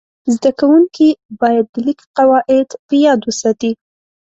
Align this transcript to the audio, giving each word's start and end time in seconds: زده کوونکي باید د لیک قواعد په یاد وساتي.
زده 0.33 0.51
کوونکي 0.59 1.07
باید 1.39 1.65
د 1.73 1.75
لیک 1.85 1.99
قواعد 2.17 2.69
په 2.87 2.93
یاد 3.05 3.19
وساتي. 3.23 3.71